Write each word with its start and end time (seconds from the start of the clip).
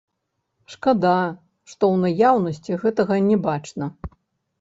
Шкада, 0.75 1.17
што 1.71 1.83
ў 1.91 1.95
наяўнасці 2.21 2.79
гэтага 2.85 3.19
не 3.27 3.37
бачна. 3.45 3.91